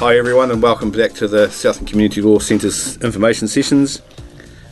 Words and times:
Hi 0.00 0.16
everyone 0.16 0.50
and 0.50 0.62
welcome 0.62 0.90
back 0.90 1.12
to 1.14 1.28
the 1.28 1.50
Southern 1.50 1.84
Community 1.84 2.22
Law 2.22 2.38
Centre's 2.38 2.96
information 3.02 3.46
sessions. 3.48 4.00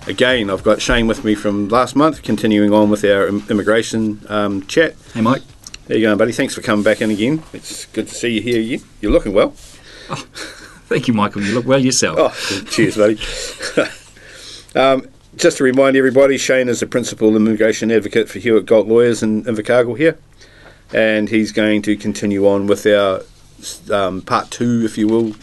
Again, 0.06 0.48
I've 0.48 0.62
got 0.62 0.80
Shane 0.80 1.06
with 1.06 1.22
me 1.22 1.34
from 1.34 1.68
last 1.68 1.94
month, 1.94 2.22
continuing 2.22 2.72
on 2.72 2.88
with 2.88 3.04
our 3.04 3.28
immigration 3.28 4.24
um, 4.30 4.64
chat. 4.66 4.94
Hey, 5.12 5.20
Mike. 5.20 5.42
How 5.86 5.96
you 5.96 6.00
going, 6.00 6.16
buddy? 6.16 6.32
Thanks 6.32 6.54
for 6.54 6.62
coming 6.62 6.82
back 6.82 7.02
in 7.02 7.10
again. 7.10 7.42
It's 7.52 7.84
good 7.86 8.08
to 8.08 8.14
see 8.14 8.30
you 8.30 8.40
here. 8.40 8.58
You- 8.58 8.80
You're 9.02 9.12
looking 9.12 9.34
well. 9.34 9.50
Thank 9.50 11.08
you, 11.08 11.14
Michael. 11.14 11.42
You 11.42 11.54
look 11.54 11.66
well 11.66 11.78
yourself. 11.78 12.16
Oh, 12.18 12.64
cheers, 12.70 12.96
buddy. 12.96 13.18
um, 14.74 15.06
just 15.36 15.58
to 15.58 15.64
remind 15.64 15.94
everybody, 15.96 16.38
Shane 16.38 16.70
is 16.70 16.80
the 16.80 16.86
principal 16.86 17.36
immigration 17.36 17.92
advocate 17.92 18.30
for 18.30 18.38
Hewitt 18.38 18.64
Galt 18.64 18.86
Lawyers 18.86 19.22
in 19.22 19.44
Invercargill 19.44 19.98
here, 19.98 20.18
and 20.94 21.28
he's 21.28 21.52
going 21.52 21.82
to 21.82 21.96
continue 21.98 22.48
on 22.48 22.66
with 22.66 22.86
our 22.86 23.20
um, 23.90 24.22
part 24.22 24.50
two, 24.50 24.82
if 24.84 24.98
you 24.98 25.08
will, 25.08 25.34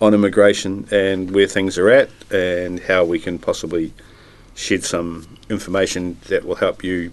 on 0.00 0.14
immigration 0.14 0.86
and 0.90 1.30
where 1.30 1.46
things 1.46 1.78
are 1.78 1.90
at 1.90 2.10
and 2.32 2.80
how 2.80 3.04
we 3.04 3.18
can 3.18 3.38
possibly 3.38 3.92
shed 4.54 4.84
some 4.84 5.38
information 5.48 6.18
that 6.28 6.44
will 6.44 6.56
help 6.56 6.82
you 6.82 7.12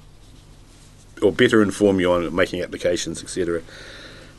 or 1.21 1.31
better 1.31 1.61
inform 1.61 1.99
you 1.99 2.11
on 2.11 2.33
making 2.35 2.61
applications, 2.61 3.23
etc. 3.23 3.61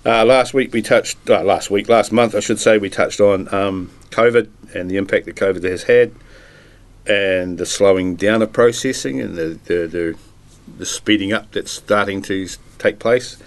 Uh, 0.07 0.25
last 0.25 0.55
week 0.55 0.73
we 0.73 0.81
touched, 0.81 1.19
uh, 1.29 1.43
last 1.43 1.71
week, 1.71 1.89
last 1.89 2.13
month 2.13 2.35
I 2.35 2.41
should 2.41 2.59
say, 2.59 2.79
we 2.79 2.89
touched 2.89 3.21
on 3.21 3.53
um, 3.53 3.91
COVID 4.11 4.49
and 4.75 4.91
the 4.91 4.97
impact 4.97 5.27
that 5.27 5.37
COVID 5.37 5.65
has 5.65 5.85
had 5.85 6.13
and 7.07 7.59
the 7.59 7.67
slowing 7.67 8.17
down 8.17 8.43
of 8.43 8.53
processing 8.53 9.21
and 9.21 9.37
the, 9.37 9.59
the, 9.65 9.87
the, 9.87 10.19
the 10.79 10.87
speeding 10.87 11.33
up 11.33 11.51
that's 11.53 11.73
starting 11.73 12.23
to 12.23 12.47
take 12.79 12.99
place 12.99 13.43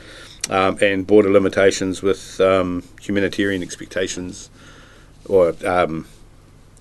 um, 0.50 0.78
and 0.82 1.06
border 1.06 1.32
limitations 1.32 2.02
with 2.02 2.40
um, 2.42 2.84
humanitarian 3.02 3.62
expectations 3.62 4.50
or 5.26 5.54
um, 5.66 6.08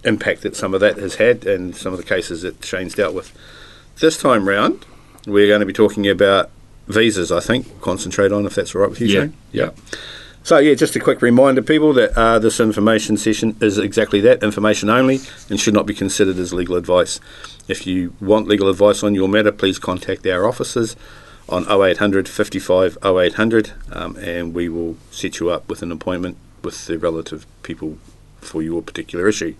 impact 0.05 0.43
that 0.43 0.57
some 0.57 0.75
of 0.75 0.81
that 0.81 0.97
has 0.97 1.17
had 1.17 1.47
and 1.47 1.77
some 1.77 1.93
of 1.93 1.99
the 1.99 2.05
cases 2.05 2.43
that 2.43 2.65
Shane's 2.65 2.95
dealt 2.95 3.15
with. 3.15 3.37
This 4.01 4.17
time 4.17 4.49
round, 4.49 4.87
we're 5.27 5.47
going 5.47 5.61
to 5.61 5.67
be 5.67 5.73
talking 5.73 6.09
about 6.09 6.51
visas, 6.89 7.31
I 7.31 7.41
think, 7.41 7.81
concentrate 7.81 8.33
on 8.33 8.47
if 8.47 8.55
that's 8.55 8.75
all 8.75 8.81
right 8.81 8.91
with 8.91 9.01
you, 9.01 9.09
Yeah. 9.09 9.21
Shane. 9.21 9.35
Yeah. 9.53 9.71
So, 10.43 10.57
yeah, 10.57 10.73
just 10.75 10.97
a 10.97 11.01
quick 11.01 11.21
reminder, 11.21 11.61
people, 11.61 11.93
that 11.93 12.17
uh, 12.17 12.39
this 12.39 12.61
information 12.61 13.19
session 13.19 13.57
is 13.61 13.77
exactly 13.77 14.21
that 14.23 14.43
information 14.43 14.89
only 14.89 15.21
and 15.51 15.61
should 15.61 15.75
not 15.75 15.85
be 15.85 15.93
considered 15.93 16.39
as 16.39 16.55
legal 16.55 16.77
advice. 16.77 17.21
If 17.69 17.87
you 17.87 18.15
want 18.21 18.49
legal 18.49 18.71
advice 18.71 19.03
on 19.03 19.15
your 19.15 19.29
matter, 19.29 19.53
please 19.53 19.79
contact 19.79 20.27
our 20.27 20.49
officers 20.49 20.97
on 21.51 21.67
0800 21.71 22.29
55 22.29 22.99
0800 23.05 23.73
um, 23.93 24.17
and 24.17 24.55
we 24.55 24.69
will 24.69 24.97
set 25.11 25.41
you 25.41 25.51
up 25.51 25.69
with 25.69 25.83
an 25.83 25.91
appointment 25.91 26.37
with 26.63 26.87
the 26.87 26.99
relative 26.99 27.47
people 27.63 27.99
for 28.41 28.63
your 28.63 28.83
particular 28.83 29.29
issue. 29.29 29.55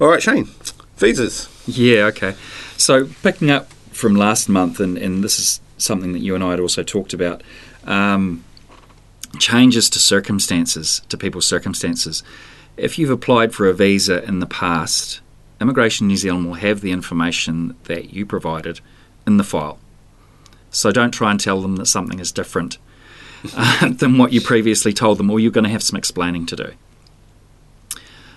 All 0.00 0.08
right, 0.08 0.22
Shane, 0.22 0.48
visas. 0.96 1.48
Yeah, 1.66 2.04
okay. 2.06 2.34
So, 2.76 3.08
picking 3.22 3.50
up 3.50 3.72
from 3.92 4.16
last 4.16 4.48
month, 4.48 4.80
and, 4.80 4.98
and 4.98 5.22
this 5.22 5.38
is 5.38 5.60
something 5.78 6.12
that 6.12 6.20
you 6.20 6.34
and 6.34 6.42
I 6.42 6.50
had 6.50 6.60
also 6.60 6.82
talked 6.82 7.12
about 7.12 7.42
um, 7.84 8.44
changes 9.38 9.88
to 9.90 9.98
circumstances, 9.98 11.02
to 11.08 11.16
people's 11.16 11.46
circumstances. 11.46 12.22
If 12.76 12.98
you've 12.98 13.10
applied 13.10 13.54
for 13.54 13.68
a 13.68 13.74
visa 13.74 14.24
in 14.24 14.40
the 14.40 14.46
past, 14.46 15.20
Immigration 15.60 16.08
New 16.08 16.16
Zealand 16.16 16.46
will 16.46 16.54
have 16.54 16.80
the 16.80 16.90
information 16.90 17.76
that 17.84 18.12
you 18.12 18.26
provided 18.26 18.80
in 19.26 19.36
the 19.36 19.44
file. 19.44 19.78
So, 20.72 20.90
don't 20.90 21.12
try 21.12 21.30
and 21.30 21.38
tell 21.38 21.60
them 21.60 21.76
that 21.76 21.86
something 21.86 22.18
is 22.18 22.32
different 22.32 22.78
uh, 23.54 23.88
than 23.92 24.18
what 24.18 24.32
you 24.32 24.40
previously 24.40 24.92
told 24.92 25.18
them, 25.18 25.30
or 25.30 25.38
you're 25.38 25.52
going 25.52 25.64
to 25.64 25.70
have 25.70 25.82
some 25.82 25.98
explaining 25.98 26.46
to 26.46 26.56
do. 26.56 26.72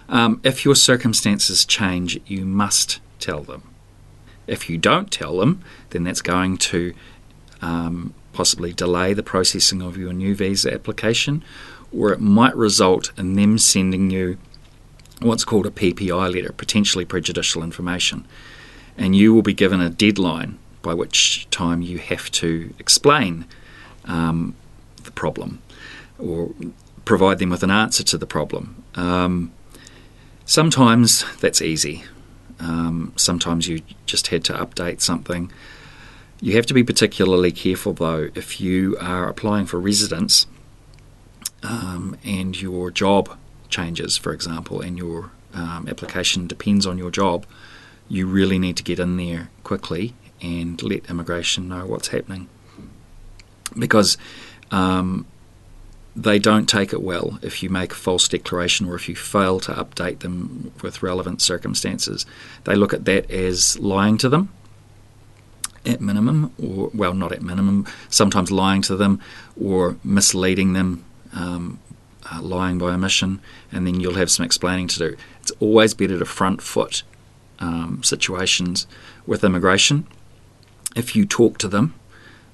Um, 0.07 0.39
if 0.43 0.65
your 0.65 0.75
circumstances 0.75 1.65
change, 1.65 2.19
you 2.27 2.45
must 2.45 2.99
tell 3.19 3.41
them. 3.41 3.63
If 4.47 4.69
you 4.69 4.77
don't 4.77 5.09
tell 5.09 5.37
them, 5.37 5.63
then 5.89 6.03
that's 6.03 6.21
going 6.21 6.57
to 6.57 6.93
um, 7.61 8.13
possibly 8.33 8.73
delay 8.73 9.13
the 9.13 9.23
processing 9.23 9.81
of 9.81 9.97
your 9.97 10.13
new 10.13 10.35
visa 10.35 10.71
application, 10.71 11.43
or 11.91 12.11
it 12.11 12.19
might 12.19 12.55
result 12.55 13.11
in 13.17 13.33
them 13.33 13.57
sending 13.57 14.11
you 14.11 14.37
what's 15.21 15.45
called 15.45 15.65
a 15.65 15.71
PPI 15.71 16.33
letter, 16.33 16.51
potentially 16.51 17.05
prejudicial 17.05 17.63
information. 17.63 18.27
And 18.97 19.15
you 19.15 19.33
will 19.33 19.41
be 19.41 19.53
given 19.53 19.81
a 19.81 19.89
deadline 19.89 20.59
by 20.85 20.93
which 20.93 21.47
time 21.49 21.81
you 21.81 21.97
have 21.97 22.31
to 22.31 22.73
explain 22.79 23.45
um, 24.05 24.55
the 25.03 25.11
problem 25.11 25.61
or 26.17 26.51
provide 27.03 27.39
them 27.39 27.49
with 27.49 27.63
an 27.63 27.71
answer 27.71 28.03
to 28.03 28.17
the 28.17 28.27
problem. 28.27 28.83
Um, 28.95 29.51
Sometimes 30.45 31.25
that's 31.39 31.59
easy. 31.59 32.03
Um, 32.59 33.13
sometimes 33.15 33.67
you 33.67 33.81
just 34.05 34.27
had 34.27 34.43
to 34.45 34.53
update 34.53 35.01
something. 35.01 35.51
You 36.39 36.53
have 36.55 36.67
to 36.67 36.73
be 36.73 36.83
particularly 36.83 37.51
careful 37.51 37.93
though 37.93 38.29
if 38.35 38.61
you 38.61 38.95
are 39.01 39.27
applying 39.27 39.65
for 39.65 39.79
residence 39.79 40.45
um, 41.63 42.15
and 42.23 42.61
your 42.61 42.91
job 42.91 43.35
changes, 43.69 44.17
for 44.17 44.31
example, 44.31 44.81
and 44.81 44.97
your 44.97 45.31
um, 45.55 45.87
application 45.89 46.45
depends 46.45 46.85
on 46.85 46.99
your 46.99 47.09
job. 47.09 47.47
You 48.07 48.27
really 48.27 48.59
need 48.59 48.77
to 48.77 48.83
get 48.83 48.99
in 48.99 49.17
there 49.17 49.49
quickly 49.63 50.13
and 50.41 50.81
let 50.83 51.09
immigration 51.09 51.67
know 51.67 51.85
what's 51.85 52.09
happening 52.09 52.47
because 53.77 54.17
um, 54.71 55.25
they 56.15 56.39
don't 56.39 56.67
take 56.67 56.93
it 56.93 57.01
well 57.01 57.39
if 57.41 57.61
you 57.61 57.69
make 57.69 57.91
a 57.91 57.95
false 57.95 58.27
declaration 58.27 58.87
or 58.87 58.95
if 58.95 59.09
you 59.09 59.15
fail 59.15 59.59
to 59.59 59.73
update 59.73 60.19
them 60.19 60.71
with 60.81 61.03
relevant 61.03 61.41
circumstances. 61.41 62.25
They 62.63 62.75
look 62.75 62.93
at 62.93 63.05
that 63.05 63.29
as 63.29 63.77
lying 63.79 64.17
to 64.19 64.29
them 64.29 64.49
at 65.85 66.01
minimum, 66.01 66.51
or 66.61 66.89
well, 66.93 67.13
not 67.13 67.31
at 67.31 67.41
minimum, 67.41 67.85
sometimes 68.09 68.51
lying 68.51 68.81
to 68.83 68.95
them 68.95 69.21
or 69.61 69.97
misleading 70.03 70.73
them, 70.73 71.03
um, 71.33 71.79
uh, 72.31 72.41
lying 72.41 72.77
by 72.77 72.87
omission, 72.87 73.39
and 73.71 73.85
then 73.85 73.99
you'll 73.99 74.15
have 74.15 74.31
some 74.31 74.45
explaining 74.45 74.87
to 74.87 74.97
do. 74.97 75.17
It's 75.41 75.51
always 75.59 75.93
better 75.93 76.17
to 76.17 76.25
front 76.25 76.61
foot 76.61 77.03
um, 77.59 78.01
situations 78.03 78.87
with 79.27 79.43
immigration. 79.43 80.07
If 80.95 81.15
you 81.15 81.25
talk 81.25 81.57
to 81.59 81.67
them, 81.67 81.93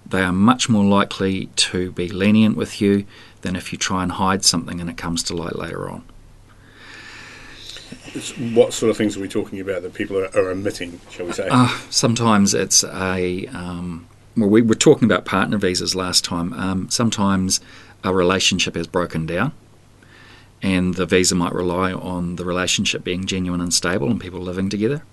they 0.06 0.22
are 0.22 0.34
much 0.34 0.68
more 0.68 0.84
likely 0.84 1.48
to 1.56 1.92
be 1.92 2.10
lenient 2.10 2.58
with 2.58 2.82
you 2.82 3.06
than 3.42 3.56
if 3.56 3.72
you 3.72 3.78
try 3.78 4.04
and 4.04 4.14
hide 4.14 4.44
something 4.44 4.82
and 4.82 4.90
it 4.90 4.98
comes 4.98 5.24
to 5.24 5.36
light 5.36 5.56
later 5.56 5.90
on. 5.90 6.04
What 8.54 8.74
sort 8.74 8.90
of 8.90 8.98
things 8.98 9.16
are 9.16 9.20
we 9.20 9.28
talking 9.28 9.60
about 9.60 9.84
that 9.84 9.94
people 9.94 10.18
are, 10.18 10.28
are 10.36 10.50
omitting, 10.50 11.00
shall 11.10 11.26
we 11.26 11.34
say? 11.34 11.48
Uh, 11.50 11.68
sometimes 11.90 12.54
it's 12.54 12.84
a. 12.84 13.48
Um, 13.48 14.08
well, 14.36 14.50
we 14.50 14.62
were 14.62 14.76
talking 14.76 15.06
about 15.06 15.26
partner 15.26 15.58
visas 15.58 15.94
last 15.94 16.24
time. 16.24 16.54
Um, 16.54 16.90
sometimes 16.90 17.60
a 18.04 18.14
relationship 18.14 18.76
has 18.76 18.88
broken 18.88 19.26
down, 19.26 19.54
and 20.62 20.96
the 20.96 21.06
visa 21.06 21.36
might 21.36 21.54
rely 21.54 21.92
on 21.92 22.38
the 22.38 22.46
relationship 22.46 23.04
being 23.04 23.26
genuine 23.26 23.62
and 23.62 23.74
stable 23.74 24.10
and 24.10 24.20
people 24.20 24.40
living 24.40 24.70
together. 24.70 25.04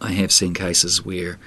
I 0.00 0.12
have 0.12 0.30
seen 0.30 0.54
cases 0.54 1.04
where 1.04 1.38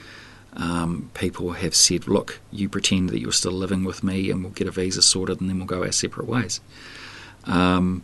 um, 0.54 1.10
people 1.14 1.52
have 1.54 1.76
said, 1.76 2.08
Look, 2.08 2.40
you 2.52 2.68
pretend 2.70 3.10
that 3.10 3.20
you're 3.20 3.32
still 3.32 3.52
living 3.52 3.84
with 3.84 4.04
me, 4.04 4.30
and 4.30 4.44
we'll 4.44 4.54
get 4.54 4.68
a 4.68 4.72
visa 4.72 5.02
sorted, 5.02 5.42
and 5.42 5.50
then 5.50 5.58
we'll 5.58 5.68
go 5.68 5.84
our 5.84 5.92
separate 5.92 6.28
ways. 6.28 6.60
Um, 7.46 8.04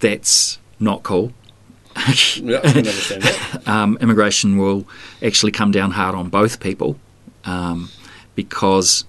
that's 0.00 0.58
not 0.78 1.02
cool. 1.02 1.32
yeah, 1.96 2.60
I 2.62 2.72
can 2.72 2.76
understand 2.78 3.22
that. 3.22 3.62
um, 3.68 3.98
immigration 4.00 4.58
will 4.58 4.86
actually 5.22 5.52
come 5.52 5.70
down 5.70 5.92
hard 5.92 6.14
on 6.14 6.28
both 6.28 6.60
people 6.60 6.98
um, 7.44 7.90
because 8.34 9.04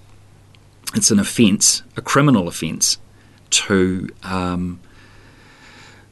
it's 0.95 1.11
an 1.11 1.19
offence, 1.19 1.83
a 1.97 2.01
criminal 2.01 2.47
offence, 2.47 2.97
to 3.51 4.09
um, 4.23 4.79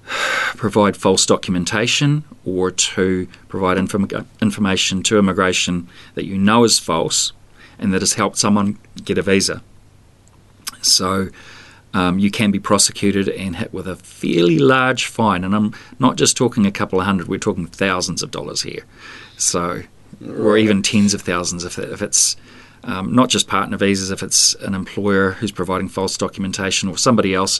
provide 0.07 0.95
false 0.95 1.25
documentation 1.25 2.23
or 2.45 2.71
to 2.71 3.27
provide 3.47 3.77
inform- 3.77 4.07
information 4.41 5.03
to 5.03 5.17
immigration 5.17 5.87
that 6.15 6.25
you 6.25 6.37
know 6.37 6.63
is 6.63 6.79
false 6.79 7.33
and 7.77 7.93
that 7.93 8.01
has 8.01 8.13
helped 8.13 8.37
someone 8.37 8.77
get 9.03 9.17
a 9.17 9.21
visa. 9.21 9.61
So 10.81 11.29
um, 11.93 12.19
you 12.19 12.31
can 12.31 12.51
be 12.51 12.59
prosecuted 12.59 13.27
and 13.29 13.55
hit 13.55 13.73
with 13.73 13.87
a 13.87 13.95
fairly 13.95 14.59
large 14.59 15.05
fine. 15.05 15.43
And 15.43 15.55
I'm 15.55 15.73
not 15.99 16.15
just 16.15 16.37
talking 16.37 16.65
a 16.65 16.71
couple 16.71 16.99
of 16.99 17.05
hundred; 17.05 17.27
we're 17.27 17.39
talking 17.39 17.67
thousands 17.67 18.23
of 18.23 18.31
dollars 18.31 18.61
here. 18.61 18.85
So, 19.37 19.83
or 20.25 20.57
even 20.57 20.81
tens 20.81 21.13
of 21.13 21.21
thousands 21.21 21.63
if, 21.63 21.77
if 21.77 22.01
it's 22.01 22.35
um, 22.83 23.13
not 23.13 23.29
just 23.29 23.47
partner 23.47 23.77
visas, 23.77 24.11
if 24.11 24.23
it's 24.23 24.55
an 24.55 24.73
employer 24.73 25.31
who's 25.31 25.51
providing 25.51 25.89
false 25.89 26.17
documentation 26.17 26.89
or 26.89 26.97
somebody 26.97 27.33
else 27.33 27.59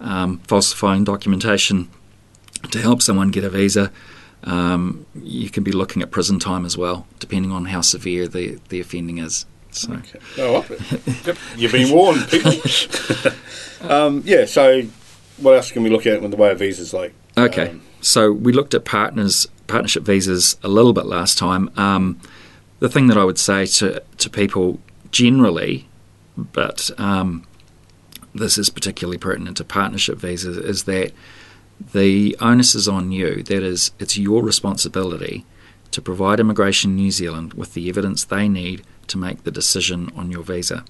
um, 0.00 0.38
falsifying 0.40 1.04
documentation 1.04 1.88
to 2.70 2.80
help 2.80 3.02
someone 3.02 3.30
get 3.30 3.44
a 3.44 3.50
visa. 3.50 3.90
Um, 4.44 5.06
you 5.14 5.50
can 5.50 5.64
be 5.64 5.72
looking 5.72 6.02
at 6.02 6.10
prison 6.10 6.38
time 6.38 6.64
as 6.64 6.76
well, 6.76 7.06
depending 7.18 7.52
on 7.52 7.66
how 7.66 7.80
severe 7.80 8.28
the, 8.28 8.60
the 8.68 8.80
offending 8.80 9.18
is. 9.18 9.46
So. 9.70 9.92
Okay. 9.92 10.18
Oh, 10.38 10.64
yep. 11.26 11.36
You've 11.56 11.72
been 11.72 11.92
warned, 11.92 12.28
people. 12.28 12.52
um, 13.90 14.22
yeah. 14.24 14.46
So, 14.46 14.82
what 15.38 15.54
else 15.54 15.70
can 15.70 15.82
we 15.82 15.90
look 15.90 16.06
at 16.06 16.22
when 16.22 16.30
the 16.30 16.36
way 16.36 16.50
of 16.50 16.58
visas? 16.58 16.94
Like, 16.94 17.12
okay. 17.36 17.70
um, 17.70 17.82
so 18.00 18.32
we 18.32 18.52
looked 18.52 18.72
at 18.72 18.84
partners 18.84 19.46
partnership 19.66 20.04
visas 20.04 20.56
a 20.62 20.68
little 20.68 20.92
bit 20.92 21.06
last 21.06 21.36
time. 21.36 21.70
Um, 21.76 22.20
the 22.78 22.88
thing 22.88 23.08
that 23.08 23.18
I 23.18 23.24
would 23.24 23.38
say 23.38 23.66
to 23.66 24.02
to 24.18 24.30
people 24.30 24.80
generally, 25.10 25.88
but 26.36 26.90
um, 26.98 27.46
this 28.36 28.58
is 28.58 28.70
particularly 28.70 29.18
pertinent 29.18 29.56
to 29.58 29.64
partnership 29.64 30.18
visas, 30.18 30.56
is 30.56 30.84
that 30.84 31.12
the 31.92 32.36
onus 32.40 32.74
is 32.74 32.88
on 32.88 33.12
you. 33.12 33.42
That 33.42 33.62
is, 33.62 33.90
it's 33.98 34.16
your 34.16 34.42
responsibility 34.42 35.44
to 35.90 36.02
provide 36.02 36.40
Immigration 36.40 36.96
New 36.96 37.10
Zealand 37.10 37.54
with 37.54 37.74
the 37.74 37.88
evidence 37.88 38.24
they 38.24 38.48
need 38.48 38.82
to 39.08 39.18
make 39.18 39.44
the 39.44 39.50
decision 39.50 40.10
on 40.16 40.30
your 40.30 40.42
visa. 40.42 40.84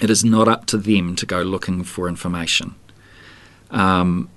It 0.00 0.10
is 0.10 0.24
not 0.24 0.48
up 0.48 0.66
to 0.66 0.76
them 0.76 1.16
to 1.16 1.26
go 1.26 1.42
looking 1.42 1.84
for 1.84 2.08
information. 2.08 2.74
Um, 3.70 4.28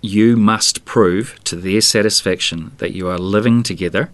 you 0.00 0.36
must 0.36 0.84
prove 0.84 1.42
to 1.44 1.56
their 1.56 1.80
satisfaction 1.80 2.72
that 2.78 2.92
you 2.92 3.08
are 3.08 3.18
living 3.18 3.62
together 3.62 4.10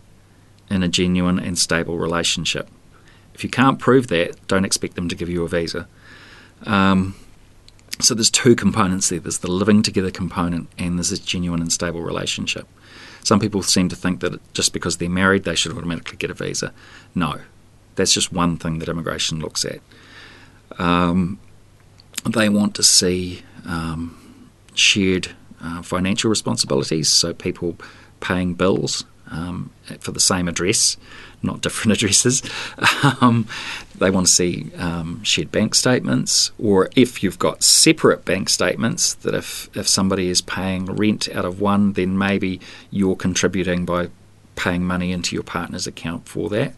in 0.70 0.82
a 0.82 0.88
genuine 0.88 1.38
and 1.38 1.58
stable 1.58 1.98
relationship. 1.98 2.68
If 3.34 3.42
you 3.42 3.50
can't 3.50 3.78
prove 3.78 4.06
that, 4.08 4.46
don't 4.46 4.64
expect 4.64 4.94
them 4.94 5.08
to 5.08 5.16
give 5.16 5.28
you 5.28 5.42
a 5.42 5.48
visa. 5.48 5.88
Um, 6.66 7.14
so 8.00 8.14
there's 8.14 8.30
two 8.30 8.56
components 8.56 9.08
there. 9.08 9.20
There's 9.20 9.38
the 9.38 9.50
living 9.50 9.82
together 9.82 10.10
component, 10.10 10.68
and 10.78 10.98
there's 10.98 11.12
a 11.12 11.20
genuine 11.20 11.60
and 11.60 11.72
stable 11.72 12.02
relationship. 12.02 12.66
Some 13.22 13.40
people 13.40 13.62
seem 13.62 13.88
to 13.90 13.96
think 13.96 14.20
that 14.20 14.40
just 14.54 14.72
because 14.72 14.96
they're 14.96 15.10
married, 15.10 15.44
they 15.44 15.54
should 15.54 15.72
automatically 15.72 16.16
get 16.16 16.30
a 16.30 16.34
visa. 16.34 16.72
No, 17.14 17.40
that's 17.96 18.12
just 18.12 18.32
one 18.32 18.56
thing 18.56 18.78
that 18.78 18.88
immigration 18.88 19.40
looks 19.40 19.64
at. 19.64 19.80
Um, 20.78 21.38
they 22.28 22.48
want 22.48 22.74
to 22.76 22.82
see 22.82 23.42
um, 23.66 24.48
shared 24.74 25.32
uh, 25.62 25.82
financial 25.82 26.30
responsibilities, 26.30 27.10
so 27.10 27.34
people 27.34 27.76
paying 28.20 28.54
bills 28.54 29.04
um, 29.30 29.70
for 30.00 30.12
the 30.12 30.20
same 30.20 30.48
address, 30.48 30.96
not 31.42 31.60
different 31.60 31.92
addresses. 31.96 32.42
Um, 33.20 33.46
they 33.98 34.10
want 34.10 34.26
to 34.26 34.32
see 34.32 34.70
um, 34.76 35.22
shared 35.22 35.50
bank 35.50 35.74
statements, 35.74 36.50
or 36.58 36.90
if 36.96 37.22
you've 37.22 37.38
got 37.38 37.62
separate 37.62 38.24
bank 38.24 38.48
statements, 38.48 39.14
that 39.14 39.34
if, 39.34 39.68
if 39.76 39.88
somebody 39.88 40.28
is 40.28 40.40
paying 40.40 40.86
rent 40.86 41.28
out 41.34 41.44
of 41.44 41.60
one, 41.60 41.92
then 41.94 42.16
maybe 42.18 42.60
you're 42.90 43.16
contributing 43.16 43.84
by 43.84 44.08
paying 44.56 44.84
money 44.84 45.12
into 45.12 45.34
your 45.34 45.42
partner's 45.42 45.86
account 45.86 46.28
for 46.28 46.48
that. 46.50 46.74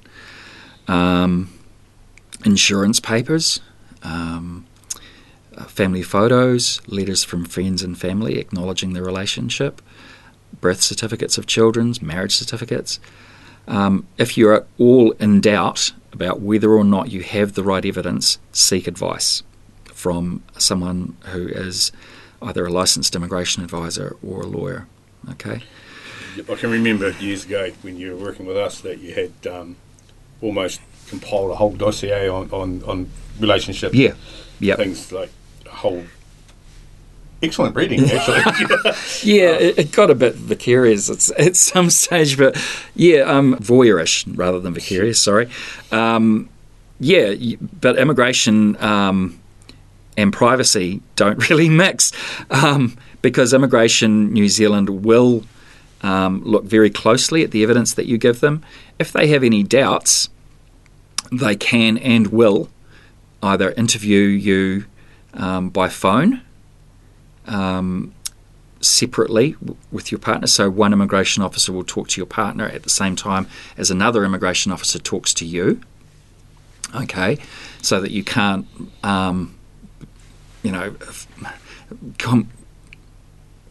Um, 0.88 1.52
insurance 2.44 3.00
papers. 3.00 3.60
Um, 4.02 4.66
family 5.68 6.02
photos, 6.02 6.80
letters 6.86 7.24
from 7.24 7.44
friends 7.44 7.82
and 7.82 7.98
family 7.98 8.38
acknowledging 8.38 8.92
the 8.92 9.02
relationship, 9.02 9.82
birth 10.60 10.80
certificates 10.80 11.38
of 11.38 11.46
children's, 11.46 12.02
marriage 12.02 12.34
certificates. 12.36 13.00
Um, 13.68 14.06
if 14.18 14.36
you're 14.36 14.54
at 14.54 14.66
all 14.78 15.12
in 15.12 15.40
doubt 15.40 15.92
about 16.12 16.40
whether 16.40 16.70
or 16.72 16.84
not 16.84 17.10
you 17.10 17.22
have 17.22 17.54
the 17.54 17.62
right 17.62 17.84
evidence, 17.84 18.38
seek 18.52 18.86
advice 18.86 19.42
from 19.84 20.42
someone 20.58 21.16
who 21.26 21.46
is 21.46 21.92
either 22.42 22.66
a 22.66 22.70
licensed 22.70 23.14
immigration 23.14 23.62
advisor 23.62 24.16
or 24.26 24.42
a 24.42 24.46
lawyer. 24.46 24.86
Okay. 25.30 25.62
I 26.50 26.54
can 26.56 26.70
remember 26.70 27.10
years 27.12 27.44
ago 27.44 27.70
when 27.82 27.96
you 27.98 28.16
were 28.16 28.24
working 28.24 28.46
with 28.46 28.56
us 28.56 28.80
that 28.80 28.98
you 28.98 29.14
had 29.14 29.46
um, 29.46 29.76
almost 30.40 30.80
compiled 31.08 31.50
a 31.50 31.54
whole 31.54 31.72
dossier 31.72 32.28
on, 32.28 32.50
on, 32.50 32.82
on 32.84 33.10
relationship 33.38 33.94
Yeah. 33.94 34.14
Yeah. 34.58 34.76
things 34.76 35.12
like 35.12 35.30
a 35.66 35.70
whole 35.70 36.04
excellent 37.42 37.74
reading 37.76 38.04
actually. 38.10 38.40
Yeah, 39.22 39.52
it, 39.52 39.78
it 39.78 39.92
got 39.92 40.10
a 40.10 40.14
bit 40.14 40.34
vicarious 40.34 41.10
at, 41.10 41.38
at 41.38 41.56
some 41.56 41.90
stage, 41.90 42.38
but 42.38 42.56
yeah, 42.94 43.20
um, 43.20 43.56
voyeurish 43.56 44.24
rather 44.36 44.60
than 44.60 44.74
vicarious. 44.74 45.20
Sorry. 45.20 45.48
Um, 45.90 46.48
yeah, 46.98 47.34
but 47.80 47.98
immigration 47.98 48.82
um, 48.82 49.40
and 50.16 50.32
privacy 50.32 51.02
don't 51.16 51.48
really 51.50 51.68
mix 51.68 52.12
um, 52.50 52.96
because 53.22 53.52
Immigration 53.52 54.32
New 54.32 54.48
Zealand 54.48 55.04
will 55.04 55.44
um, 56.02 56.42
look 56.44 56.64
very 56.64 56.90
closely 56.90 57.42
at 57.42 57.50
the 57.50 57.62
evidence 57.62 57.94
that 57.94 58.06
you 58.06 58.18
give 58.18 58.40
them. 58.40 58.64
If 58.98 59.12
they 59.12 59.28
have 59.28 59.42
any 59.42 59.62
doubts, 59.62 60.28
they 61.30 61.56
can 61.56 61.98
and 61.98 62.28
will 62.28 62.68
either 63.42 63.72
interview 63.72 64.20
you 64.20 64.84
um, 65.34 65.70
by 65.70 65.88
phone 65.88 66.42
um, 67.46 68.14
separately 68.80 69.52
w- 69.52 69.76
with 69.90 70.10
your 70.10 70.18
partner. 70.18 70.46
So 70.46 70.68
one 70.70 70.92
immigration 70.92 71.42
officer 71.42 71.72
will 71.72 71.84
talk 71.84 72.08
to 72.08 72.20
your 72.20 72.26
partner 72.26 72.66
at 72.66 72.82
the 72.82 72.90
same 72.90 73.16
time 73.16 73.46
as 73.76 73.90
another 73.90 74.24
immigration 74.24 74.72
officer 74.72 74.98
talks 74.98 75.32
to 75.34 75.44
you. 75.44 75.80
Okay, 76.94 77.38
so 77.80 78.00
that 78.00 78.10
you 78.10 78.22
can't, 78.22 78.66
um, 79.02 79.54
you 80.62 80.70
know, 80.70 80.94
com- 82.18 82.50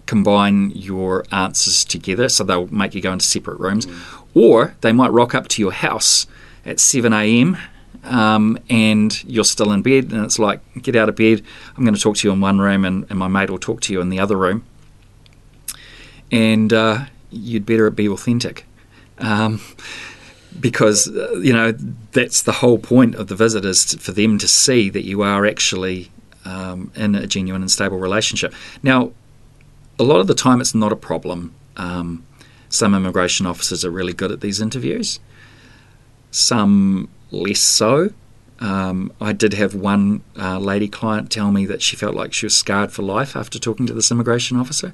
combine 0.07 0.71
your 0.71 1.23
answers 1.31 1.85
together. 1.85 2.29
So 2.29 2.43
they'll 2.43 2.67
make 2.67 2.95
you 2.95 3.01
go 3.01 3.13
into 3.13 3.25
separate 3.25 3.59
rooms, 3.59 3.85
or 4.33 4.75
they 4.81 4.91
might 4.91 5.09
rock 5.11 5.35
up 5.35 5.47
to 5.49 5.61
your 5.61 5.71
house 5.71 6.25
at 6.65 6.79
seven 6.79 7.13
a.m. 7.13 7.57
Um, 8.03 8.57
and 8.69 9.23
you're 9.25 9.43
still 9.43 9.71
in 9.71 9.83
bed, 9.83 10.11
and 10.11 10.25
it's 10.25 10.39
like, 10.39 10.59
get 10.81 10.95
out 10.95 11.09
of 11.09 11.15
bed. 11.15 11.43
I'm 11.77 11.83
going 11.83 11.95
to 11.95 12.01
talk 12.01 12.17
to 12.17 12.27
you 12.27 12.33
in 12.33 12.41
one 12.41 12.59
room, 12.59 12.83
and, 12.83 13.05
and 13.09 13.19
my 13.19 13.27
mate 13.27 13.49
will 13.49 13.59
talk 13.59 13.81
to 13.81 13.93
you 13.93 14.01
in 14.01 14.09
the 14.09 14.19
other 14.19 14.35
room. 14.35 14.65
And 16.31 16.73
uh, 16.73 17.05
you'd 17.29 17.65
better 17.65 17.89
be 17.89 18.07
authentic. 18.07 18.65
Um, 19.19 19.61
because 20.59 21.07
uh, 21.07 21.39
you 21.41 21.53
know 21.53 21.71
that's 22.11 22.43
the 22.43 22.51
whole 22.51 22.77
point 22.77 23.15
of 23.15 23.27
the 23.27 23.35
visit 23.35 23.63
is 23.63 23.93
for 23.95 24.11
them 24.11 24.37
to 24.37 24.47
see 24.47 24.89
that 24.89 25.05
you 25.05 25.21
are 25.21 25.45
actually 25.45 26.11
um, 26.45 26.91
in 26.95 27.15
a 27.15 27.27
genuine 27.27 27.61
and 27.61 27.71
stable 27.71 27.97
relationship. 27.97 28.53
Now, 28.83 29.11
a 29.99 30.03
lot 30.03 30.19
of 30.19 30.27
the 30.27 30.33
time 30.33 30.59
it's 30.59 30.75
not 30.75 30.91
a 30.91 30.95
problem. 30.95 31.53
Um, 31.77 32.25
some 32.69 32.95
immigration 32.95 33.45
officers 33.45 33.85
are 33.85 33.91
really 33.91 34.13
good 34.13 34.31
at 34.31 34.41
these 34.41 34.61
interviews. 34.61 35.19
Some 36.31 37.09
less 37.31 37.59
so. 37.59 38.11
Um, 38.59 39.11
I 39.19 39.33
did 39.33 39.53
have 39.53 39.73
one 39.73 40.21
uh, 40.37 40.59
lady 40.59 40.87
client 40.87 41.31
tell 41.31 41.51
me 41.51 41.65
that 41.65 41.81
she 41.81 41.95
felt 41.95 42.13
like 42.13 42.31
she 42.31 42.45
was 42.45 42.55
scarred 42.55 42.91
for 42.91 43.01
life 43.01 43.35
after 43.35 43.57
talking 43.57 43.87
to 43.87 43.93
this 43.93 44.11
immigration 44.11 44.57
officer. 44.57 44.93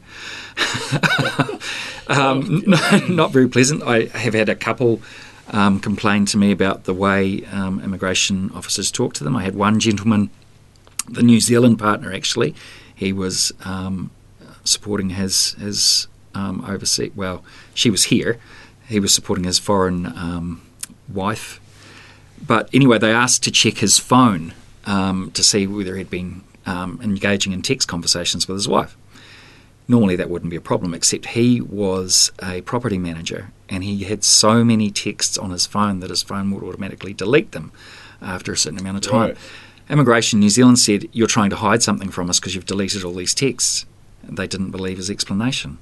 um, 2.08 2.64
not 3.10 3.32
very 3.32 3.50
pleasant. 3.50 3.84
I 3.84 4.06
have 4.06 4.34
had 4.34 4.48
a 4.48 4.56
couple 4.56 5.02
um, 5.50 5.80
complain 5.82 6.26
to 6.28 6.38
me 6.38 6.52
about 6.52 6.86
the 6.86 6.94
way 6.94 7.44
um, 7.52 7.82
immigration 7.82 8.52
officers 8.54 8.90
talk 8.90 9.14
to 9.16 9.26
them. 9.26 9.36
I 9.36 9.44
had 9.44 9.56
one 9.56 9.82
gentleman, 9.82 10.30
the 11.10 11.24
New 11.24 11.42
Zealand 11.42 11.78
partner 11.80 12.14
actually, 12.14 12.56
he 12.96 13.14
was 13.14 13.52
um, 13.64 14.12
supporting 14.64 15.12
his 15.12 15.54
his 15.54 16.08
um, 16.34 16.64
overseas. 16.66 17.12
Well, 17.16 17.44
she 17.74 17.90
was 17.90 18.06
here. 18.06 18.40
He 18.88 19.00
was 19.00 19.14
supporting 19.14 19.44
his 19.44 19.60
foreign 19.60 20.06
um, 20.06 20.62
wife. 21.08 21.60
But 22.46 22.70
anyway, 22.74 22.98
they 22.98 23.12
asked 23.12 23.44
to 23.44 23.52
check 23.52 23.78
his 23.78 23.98
phone 23.98 24.54
um, 24.86 25.32
to 25.32 25.44
see 25.44 25.68
whether 25.68 25.96
he'd 25.96 26.10
been 26.10 26.44
um, 26.66 27.00
engaging 27.02 27.54
in 27.54 27.62
text 27.62 27.88
conversations 27.88 28.48
with 28.48 28.58
his 28.58 28.68
wife. 28.68 28.96
Normally, 29.88 30.18
that 30.18 30.30
wouldn't 30.30 30.50
be 30.50 30.58
a 30.58 30.62
problem, 30.62 30.94
except 30.94 31.28
he 31.28 31.62
was 31.62 32.32
a 32.44 32.62
property 32.62 32.98
manager 32.98 33.52
and 33.70 33.84
he 33.84 34.04
had 34.04 34.24
so 34.24 34.64
many 34.64 34.92
texts 34.92 35.38
on 35.38 35.52
his 35.52 35.66
phone 35.66 36.00
that 36.00 36.10
his 36.10 36.24
phone 36.24 36.52
would 36.52 36.64
automatically 36.64 37.14
delete 37.14 37.52
them 37.52 37.72
after 38.22 38.52
a 38.52 38.58
certain 38.58 38.80
amount 38.80 38.98
of 38.98 39.12
time. 39.12 39.30
Right. 39.30 39.38
Immigration 39.90 40.40
New 40.40 40.50
Zealand 40.50 40.80
said, 40.80 41.08
You're 41.14 41.28
trying 41.28 41.50
to 41.52 41.56
hide 41.56 41.82
something 41.84 42.10
from 42.10 42.30
us 42.30 42.40
because 42.40 42.56
you've 42.56 42.66
deleted 42.66 43.04
all 43.04 43.14
these 43.14 43.34
texts. 43.34 43.86
They 44.24 44.48
didn't 44.48 44.72
believe 44.72 44.98
his 44.98 45.10
explanation. 45.10 45.78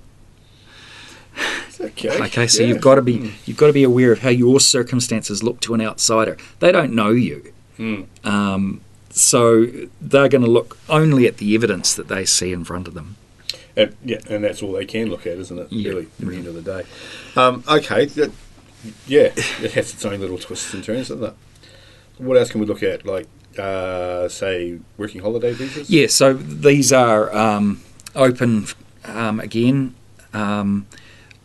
Okay. 1.85 2.21
Okay, 2.25 2.47
so 2.47 2.61
yeah. 2.61 2.69
you've 2.69 2.81
got 2.81 2.95
to 2.95 3.01
be 3.01 3.33
you've 3.45 3.57
got 3.57 3.67
to 3.67 3.73
be 3.73 3.83
aware 3.83 4.11
of 4.11 4.19
how 4.19 4.29
your 4.29 4.59
circumstances 4.59 5.43
look 5.43 5.59
to 5.61 5.73
an 5.73 5.81
outsider. 5.81 6.37
They 6.59 6.71
don't 6.71 6.93
know 6.93 7.11
you, 7.11 7.53
Hmm. 7.77 8.03
um, 8.23 8.81
so 9.09 9.65
they're 10.01 10.29
going 10.29 10.43
to 10.43 10.49
look 10.49 10.77
only 10.89 11.27
at 11.27 11.37
the 11.37 11.55
evidence 11.55 11.93
that 11.95 12.07
they 12.07 12.25
see 12.25 12.51
in 12.51 12.63
front 12.63 12.87
of 12.87 12.93
them. 12.93 13.15
And, 13.77 13.95
yeah, 14.03 14.19
and 14.29 14.43
that's 14.43 14.63
all 14.63 14.71
they 14.71 14.85
can 14.85 15.09
look 15.09 15.27
at, 15.27 15.37
isn't 15.37 15.57
it? 15.59 15.67
Yeah. 15.71 15.89
Really, 15.89 16.03
at 16.03 16.17
the 16.17 16.35
end 16.35 16.47
of 16.47 16.55
the 16.55 16.61
day. 16.61 16.83
Um, 17.35 17.63
okay, 17.67 18.05
that, 18.05 18.31
yeah, 19.05 19.31
it 19.61 19.73
has 19.73 19.93
its 19.93 20.05
own 20.05 20.19
little 20.19 20.37
twists 20.37 20.73
and 20.73 20.83
turns, 20.83 21.09
doesn't 21.09 21.23
it? 21.23 21.33
What 22.17 22.37
else 22.37 22.49
can 22.51 22.61
we 22.61 22.67
look 22.67 22.83
at? 22.83 23.05
Like, 23.05 23.27
uh, 23.57 24.29
say, 24.29 24.79
working 24.97 25.21
holiday 25.21 25.51
visas? 25.51 25.89
Yeah, 25.89 26.07
so 26.07 26.33
these 26.33 26.93
are 26.93 27.35
um, 27.35 27.81
open 28.15 28.67
um, 29.03 29.39
again. 29.41 29.93
Um, 30.33 30.87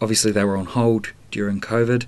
obviously, 0.00 0.33
they 0.33 0.45
were 0.45 0.57
on 0.57 0.66
hold 0.66 1.12
during 1.30 1.61
COVID. 1.61 2.07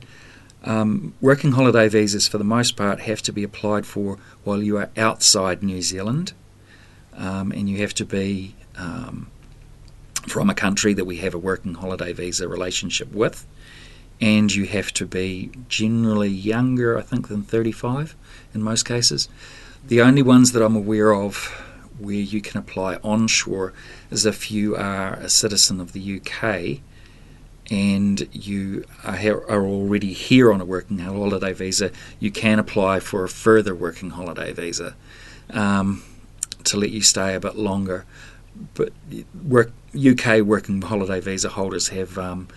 Um, 0.64 1.14
working 1.20 1.52
holiday 1.52 1.88
visas, 1.88 2.28
for 2.28 2.38
the 2.38 2.44
most 2.44 2.76
part, 2.76 3.00
have 3.00 3.22
to 3.22 3.32
be 3.32 3.42
applied 3.42 3.84
for 3.84 4.18
while 4.44 4.62
you 4.62 4.76
are 4.78 4.90
outside 4.96 5.62
New 5.62 5.82
Zealand, 5.82 6.32
um, 7.14 7.50
and 7.52 7.68
you 7.68 7.78
have 7.78 7.94
to 7.94 8.04
be 8.04 8.54
um, 8.76 9.30
from 10.26 10.48
a 10.48 10.54
country 10.54 10.94
that 10.94 11.04
we 11.04 11.16
have 11.16 11.34
a 11.34 11.38
working 11.38 11.74
holiday 11.74 12.12
visa 12.12 12.46
relationship 12.46 13.12
with, 13.12 13.46
and 14.20 14.54
you 14.54 14.66
have 14.66 14.92
to 14.94 15.06
be 15.06 15.50
generally 15.68 16.28
younger, 16.28 16.96
I 16.96 17.02
think, 17.02 17.28
than 17.28 17.42
35 17.42 18.14
in 18.54 18.62
most 18.62 18.84
cases. 18.84 19.28
The 19.84 20.00
only 20.00 20.22
ones 20.22 20.52
that 20.52 20.64
I'm 20.64 20.76
aware 20.76 21.12
of 21.12 21.46
where 21.98 22.14
you 22.14 22.40
can 22.40 22.58
apply 22.58 22.96
onshore 22.96 23.72
is 24.10 24.24
if 24.24 24.50
you 24.50 24.76
are 24.76 25.14
a 25.14 25.28
citizen 25.28 25.80
of 25.80 25.92
the 25.92 26.20
UK 26.20 26.80
and 27.70 28.28
you 28.32 28.84
are, 29.04 29.44
are 29.48 29.64
already 29.66 30.12
here 30.12 30.52
on 30.52 30.60
a 30.60 30.64
working 30.64 30.98
holiday 30.98 31.52
visa, 31.52 31.90
you 32.20 32.30
can 32.30 32.58
apply 32.58 33.00
for 33.00 33.24
a 33.24 33.28
further 33.28 33.74
working 33.74 34.10
holiday 34.10 34.52
visa 34.52 34.94
um, 35.50 36.02
to 36.64 36.76
let 36.76 36.90
you 36.90 37.02
stay 37.02 37.34
a 37.34 37.40
bit 37.40 37.56
longer. 37.56 38.04
But 38.74 38.92
work, 39.46 39.72
UK 39.96 40.40
working 40.42 40.82
holiday 40.82 41.20
visa 41.20 41.48
holders 41.50 41.88
have 41.88 42.18
um, 42.18 42.48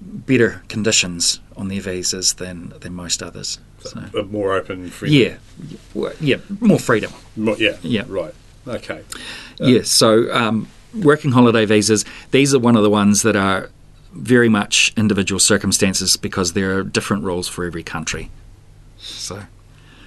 better 0.00 0.62
conditions 0.68 1.40
on 1.56 1.68
their 1.68 1.80
visas 1.80 2.34
than, 2.34 2.72
than 2.80 2.94
most 2.94 3.22
others. 3.22 3.58
So. 3.80 4.00
More 4.30 4.54
open, 4.54 4.88
free. 4.88 5.10
Yeah, 5.10 5.36
yeah, 6.20 6.36
more 6.60 6.78
freedom. 6.78 7.12
Mo- 7.36 7.56
yeah, 7.56 7.76
Yeah. 7.82 8.04
right. 8.08 8.34
Okay. 8.66 9.02
Yes, 9.60 9.90
so 9.90 10.32
um, 10.32 10.68
working 10.94 11.32
holiday 11.32 11.66
visas, 11.66 12.04
these 12.30 12.54
are 12.54 12.58
one 12.58 12.76
of 12.76 12.82
the 12.82 12.90
ones 12.90 13.22
that 13.22 13.36
are 13.36 13.70
very 14.14 14.48
much 14.48 14.92
individual 14.96 15.38
circumstances 15.38 16.16
because 16.16 16.52
there 16.52 16.78
are 16.78 16.82
different 16.82 17.24
rules 17.24 17.48
for 17.48 17.64
every 17.64 17.82
country. 17.82 18.30
So, 18.98 19.42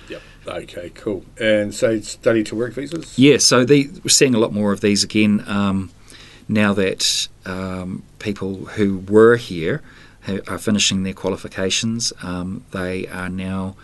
Yep. 0.10 0.22
Okay, 0.48 0.90
cool. 0.96 1.26
And 1.40 1.76
so 1.76 2.00
study 2.00 2.44
to 2.46 2.56
work 2.56 2.74
visas? 2.74 3.18
yeah, 3.20 3.38
so 3.38 3.66
the, 3.66 3.90
we're 4.04 4.10
seeing 4.10 4.34
a 4.34 4.40
lot 4.40 4.54
more 4.54 4.72
of 4.72 4.82
these 4.82 5.04
again 5.04 5.44
um, 5.48 5.92
now 6.48 6.74
that 6.74 7.28
um, 7.46 8.04
people 8.20 8.66
who 8.66 9.00
were 9.00 9.36
here 9.36 9.82
are 10.48 10.58
finishing 10.58 11.04
their 11.04 11.14
qualifications. 11.14 12.12
Um, 12.22 12.64
they 12.72 13.08
are 13.08 13.30
now 13.30 13.76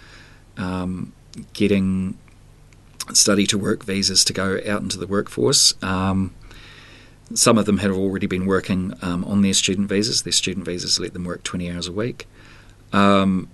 um, 0.58 1.14
getting 1.54 2.18
study 3.14 3.46
to 3.48 3.58
work 3.58 3.84
visas 3.84 4.24
to 4.26 4.34
go 4.34 4.60
out 4.68 4.82
into 4.82 4.98
the 4.98 5.08
workforce. 5.08 5.74
Um, 5.84 6.34
some 7.34 7.58
of 7.58 7.66
them 7.66 7.78
have 7.80 7.92
already 7.92 8.28
been 8.28 8.46
working 8.46 8.94
um, 9.02 9.24
on 9.26 9.42
their 9.42 9.54
student 9.54 9.90
visas. 9.90 10.24
Their 10.24 10.34
student 10.34 10.66
visas 10.66 11.00
let 11.00 11.14
them 11.14 11.24
work 11.24 11.44
20 11.44 11.72
hours 11.72 11.88
a 11.88 11.92
week. 11.92 12.28
Um, 12.92 13.50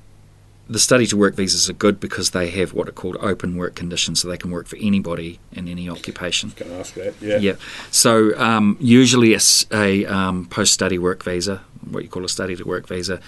the 0.69 0.79
study 0.79 1.07
to 1.07 1.17
work 1.17 1.35
visas 1.35 1.67
are 1.67 1.73
good 1.73 1.99
because 1.99 2.29
they 2.29 2.49
have 2.51 2.73
what 2.73 2.87
are 2.87 2.91
called 2.91 3.17
open 3.21 3.57
work 3.57 3.73
conditions, 3.73 4.21
so 4.21 4.27
they 4.27 4.37
can 4.37 4.51
work 4.51 4.67
for 4.67 4.77
anybody 4.79 5.39
in 5.51 5.67
any 5.67 5.89
occupation. 5.89 6.51
Can 6.51 6.71
I 6.71 6.79
ask 6.79 6.93
that? 6.93 7.15
Yeah. 7.19 7.37
Yeah. 7.37 7.53
So 7.89 8.37
um, 8.39 8.77
usually 8.79 9.35
a, 9.71 10.05
um, 10.05 10.45
post-study 10.45 10.99
work 10.99 11.23
visa, 11.23 11.61
what 11.89 12.03
you 12.03 12.09
call 12.09 12.23
a 12.23 12.29
study 12.29 12.55
to 12.55 12.63
work 12.63 12.87
visa, 12.87 13.19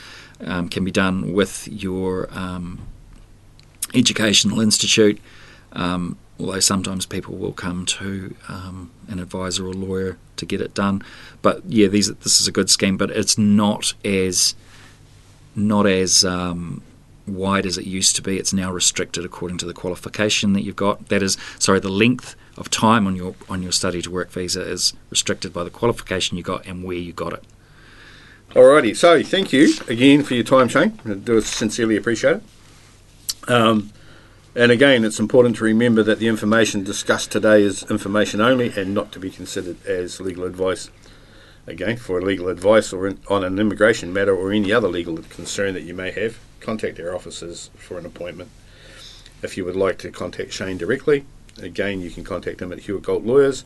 um, 0.41 0.69
can 0.69 0.83
be 0.83 0.91
done 0.91 1.33
with 1.33 1.67
your 1.67 2.29
um, 2.31 2.79
educational 3.95 4.61
institute. 4.61 5.19
Um, 5.73 6.17
although 6.41 6.59
sometimes 6.59 7.05
people 7.05 7.35
will 7.35 7.53
come 7.53 7.85
to 7.85 8.35
um, 8.49 8.89
an 9.07 9.19
advisor 9.19 9.67
or 9.67 9.73
lawyer 9.73 10.17
to 10.37 10.45
get 10.45 10.59
it 10.59 10.73
done. 10.73 11.03
But 11.41 11.61
yeah, 11.67 11.87
these 11.87 12.13
this 12.15 12.41
is 12.41 12.47
a 12.47 12.51
good 12.51 12.69
scheme, 12.69 12.97
but 12.97 13.11
it's 13.11 13.37
not 13.37 13.93
as 14.03 14.55
not 15.55 15.85
as 15.85 16.25
um, 16.25 16.81
wide 17.27 17.65
as 17.65 17.77
it 17.77 17.85
used 17.85 18.15
to 18.15 18.21
be. 18.21 18.37
It's 18.37 18.53
now 18.53 18.71
restricted 18.71 19.23
according 19.23 19.59
to 19.59 19.65
the 19.65 19.73
qualification 19.73 20.53
that 20.53 20.61
you've 20.61 20.75
got. 20.75 21.09
That 21.09 21.21
is, 21.21 21.37
sorry, 21.59 21.79
the 21.79 21.89
length 21.89 22.35
of 22.57 22.69
time 22.69 23.05
on 23.05 23.15
your 23.15 23.35
on 23.47 23.61
your 23.61 23.71
study 23.71 24.01
to 24.01 24.09
work 24.09 24.31
visa 24.31 24.61
is 24.61 24.93
restricted 25.09 25.53
by 25.53 25.63
the 25.63 25.69
qualification 25.69 26.37
you 26.37 26.43
got 26.43 26.65
and 26.65 26.83
where 26.83 26.97
you 26.97 27.13
got 27.13 27.33
it. 27.33 27.43
Alrighty, 28.51 28.97
so 28.97 29.23
thank 29.23 29.53
you 29.53 29.73
again 29.87 30.23
for 30.23 30.33
your 30.33 30.43
time, 30.43 30.67
Shane. 30.67 30.99
I 31.05 31.13
do 31.13 31.39
sincerely 31.39 31.95
appreciate 31.95 32.37
it. 32.37 32.43
Um, 33.49 33.91
and 34.53 34.71
again, 34.71 35.05
it's 35.05 35.19
important 35.19 35.55
to 35.57 35.63
remember 35.63 36.03
that 36.03 36.19
the 36.19 36.27
information 36.27 36.83
discussed 36.83 37.31
today 37.31 37.63
is 37.63 37.83
information 37.89 38.41
only 38.41 38.69
and 38.75 38.93
not 38.93 39.11
to 39.13 39.19
be 39.19 39.29
considered 39.29 39.77
as 39.85 40.19
legal 40.19 40.43
advice. 40.43 40.89
Again, 41.67 41.95
for 41.95 42.21
legal 42.21 42.49
advice 42.49 42.91
or 42.91 43.07
in, 43.07 43.19
on 43.29 43.43
an 43.45 43.59
immigration 43.59 44.11
matter 44.11 44.35
or 44.35 44.51
any 44.51 44.73
other 44.73 44.89
legal 44.89 45.15
concern 45.17 45.73
that 45.75 45.83
you 45.83 45.93
may 45.93 46.11
have, 46.11 46.39
contact 46.59 46.99
our 46.99 47.15
officers 47.15 47.69
for 47.75 47.97
an 47.97 48.05
appointment. 48.05 48.49
If 49.41 49.55
you 49.55 49.63
would 49.63 49.75
like 49.75 49.97
to 49.99 50.11
contact 50.11 50.51
Shane 50.51 50.77
directly, 50.77 51.25
again, 51.61 52.01
you 52.01 52.11
can 52.11 52.23
contact 52.23 52.61
him 52.61 52.73
at 52.73 52.79
Hewitt 52.79 53.03
Galt 53.03 53.23
Lawyers. 53.23 53.63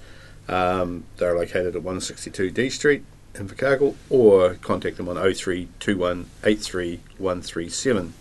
Um, 0.48 1.06
they're 1.18 1.36
located 1.36 1.76
at 1.76 1.82
162 1.82 2.52
Dee 2.52 2.70
Street, 2.70 3.04
Invercargill, 3.34 3.96
or 4.10 4.54
contact 4.56 4.98
them 4.98 5.10
on 5.10 5.16
0321 5.16 6.30
83137. 6.44 8.14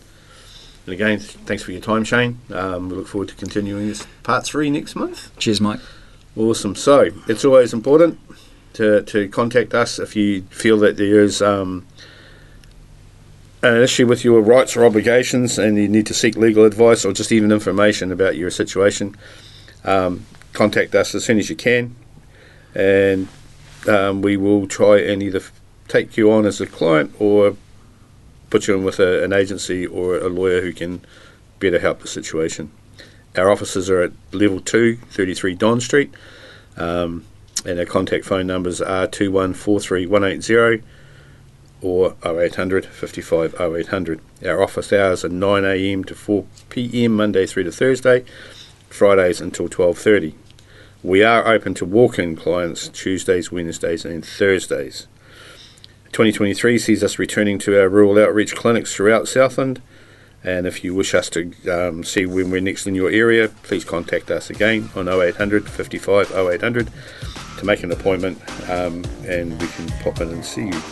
And 0.86 0.92
again, 0.92 1.18
th- 1.18 1.30
thanks 1.46 1.62
for 1.62 1.72
your 1.72 1.80
time, 1.80 2.04
Shane. 2.04 2.38
Um, 2.52 2.88
we 2.88 2.96
look 2.96 3.06
forward 3.06 3.28
to 3.28 3.34
continuing 3.34 3.88
this 3.88 4.06
part 4.22 4.44
three 4.44 4.70
next 4.70 4.94
month. 4.94 5.36
Cheers, 5.38 5.60
Mike. 5.60 5.80
Awesome. 6.36 6.74
So 6.74 7.10
it's 7.28 7.44
always 7.44 7.72
important 7.72 8.18
to, 8.74 9.02
to 9.02 9.28
contact 9.28 9.74
us 9.74 9.98
if 9.98 10.16
you 10.16 10.42
feel 10.50 10.78
that 10.78 10.96
there 10.96 11.20
is 11.20 11.40
um, 11.40 11.86
an 13.62 13.80
issue 13.82 14.06
with 14.06 14.24
your 14.24 14.40
rights 14.40 14.76
or 14.76 14.84
obligations 14.84 15.58
and 15.58 15.78
you 15.78 15.88
need 15.88 16.06
to 16.06 16.14
seek 16.14 16.36
legal 16.36 16.64
advice 16.64 17.04
or 17.04 17.12
just 17.12 17.32
even 17.32 17.50
information 17.50 18.12
about 18.12 18.36
your 18.36 18.50
situation. 18.50 19.16
Um, 19.84 20.26
contact 20.52 20.94
us 20.94 21.14
as 21.14 21.24
soon 21.24 21.38
as 21.38 21.50
you 21.50 21.56
can, 21.56 21.94
and 22.74 23.28
um, 23.86 24.22
we 24.22 24.36
will 24.36 24.66
try 24.66 25.00
and 25.00 25.22
either 25.22 25.42
take 25.88 26.16
you 26.16 26.30
on 26.32 26.46
as 26.46 26.60
a 26.60 26.66
client 26.66 27.14
or 27.18 27.56
put 28.54 28.68
you 28.68 28.74
in 28.76 28.84
with 28.84 29.00
a, 29.00 29.24
an 29.24 29.32
agency 29.32 29.84
or 29.84 30.16
a 30.16 30.28
lawyer 30.28 30.60
who 30.60 30.72
can 30.72 31.00
better 31.58 31.80
help 31.80 31.98
the 31.98 32.06
situation. 32.06 32.70
Our 33.36 33.50
offices 33.50 33.90
are 33.90 34.00
at 34.00 34.12
level 34.30 34.60
2, 34.60 34.94
33 34.94 35.56
Don 35.56 35.80
Street, 35.80 36.14
um, 36.76 37.24
and 37.66 37.80
our 37.80 37.84
contact 37.84 38.24
phone 38.24 38.46
numbers 38.46 38.80
are 38.80 39.08
2143180 39.08 40.84
or 41.82 42.14
0800 42.24 42.86
55 42.86 43.60
0800. 43.60 44.20
Our 44.46 44.62
office 44.62 44.92
hours 44.92 45.24
are 45.24 45.30
9am 45.30 46.06
to 46.06 46.14
4pm 46.14 47.10
Monday 47.10 47.46
through 47.46 47.64
to 47.64 47.72
Thursday, 47.72 48.24
Fridays 48.88 49.40
until 49.40 49.68
12.30. 49.68 50.32
We 51.02 51.24
are 51.24 51.48
open 51.48 51.74
to 51.74 51.84
walk-in 51.84 52.36
clients 52.36 52.86
Tuesdays, 52.86 53.50
Wednesdays 53.50 54.04
and 54.04 54.24
Thursdays. 54.24 55.08
2023 56.14 56.78
sees 56.78 57.02
us 57.02 57.18
returning 57.18 57.58
to 57.58 57.76
our 57.76 57.88
rural 57.88 58.16
outreach 58.22 58.54
clinics 58.54 58.94
throughout 58.94 59.26
Southland. 59.26 59.82
And 60.44 60.64
if 60.64 60.84
you 60.84 60.94
wish 60.94 61.12
us 61.12 61.28
to 61.30 61.52
um, 61.68 62.04
see 62.04 62.24
when 62.24 62.52
we're 62.52 62.60
next 62.60 62.86
in 62.86 62.94
your 62.94 63.10
area, 63.10 63.48
please 63.64 63.84
contact 63.84 64.30
us 64.30 64.48
again 64.48 64.90
on 64.94 65.08
0800 65.08 65.68
55 65.68 66.30
0800 66.30 66.88
to 67.58 67.66
make 67.66 67.82
an 67.82 67.90
appointment 67.90 68.40
um, 68.70 69.04
and 69.26 69.60
we 69.60 69.66
can 69.66 69.88
pop 70.04 70.20
in 70.20 70.28
and 70.28 70.44
see 70.44 70.66
you. 70.66 70.82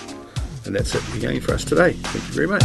And 0.65 0.75
that's 0.75 0.97
it 0.97 1.15
again 1.15 1.41
for 1.41 1.55
us 1.55 1.65
today. 1.65 1.93
Thank 1.93 2.27
you 2.27 2.35
very 2.35 2.49
much. 2.49 2.63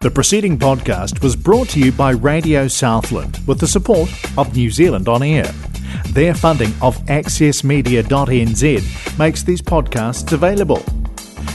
The 0.00 0.10
preceding 0.10 0.58
podcast 0.58 1.22
was 1.22 1.36
brought 1.36 1.70
to 1.70 1.80
you 1.80 1.90
by 1.90 2.10
Radio 2.10 2.68
Southland 2.68 3.38
with 3.46 3.60
the 3.60 3.66
support 3.66 4.10
of 4.36 4.54
New 4.54 4.70
Zealand 4.70 5.08
On 5.08 5.22
Air. 5.22 5.50
Their 6.12 6.34
funding 6.34 6.72
of 6.82 6.98
accessmedia.nz 7.06 9.18
makes 9.18 9.42
these 9.44 9.62
podcasts 9.62 10.32
available. 10.32 10.82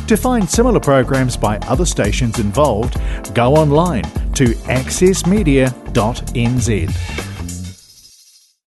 To 0.07 0.15
find 0.15 0.49
similar 0.49 0.79
programs 0.79 1.35
by 1.35 1.57
other 1.59 1.85
stations 1.85 2.39
involved, 2.39 2.97
go 3.33 3.55
online 3.55 4.03
to 4.33 4.45
accessmedia.nz. 4.67 7.24